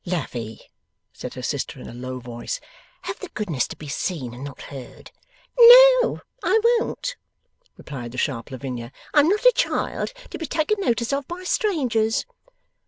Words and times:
'Lavvy,' 0.03 0.71
said 1.13 1.35
her 1.35 1.43
sister, 1.43 1.79
in 1.79 1.87
a 1.87 1.93
low 1.93 2.19
voice, 2.19 2.59
'have 3.03 3.19
the 3.19 3.29
goodness 3.35 3.67
to 3.67 3.75
be 3.75 3.87
seen 3.87 4.33
and 4.33 4.43
not 4.43 4.63
heard.' 4.73 5.11
'No, 5.59 6.21
I 6.41 6.59
won't,' 6.79 7.15
replied 7.77 8.11
the 8.11 8.17
sharp 8.17 8.49
Lavinia. 8.49 8.91
'I'm 9.13 9.29
not 9.29 9.45
a 9.45 9.51
child, 9.53 10.11
to 10.31 10.39
be 10.39 10.47
taken 10.47 10.81
notice 10.81 11.13
of 11.13 11.27
by 11.27 11.43
strangers. 11.43 12.25